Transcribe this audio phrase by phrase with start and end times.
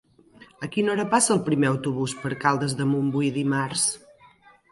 [0.67, 3.87] A quina hora passa el primer autobús per Caldes de Montbui dimarts?